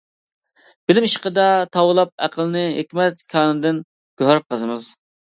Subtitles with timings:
[0.91, 1.45] بىلىم ئىشقىدا
[1.77, 3.81] تاۋلاپ ئەقىلنى، ھېكمەت كانىدىن
[4.23, 4.95] گۆھەر قازىمىز.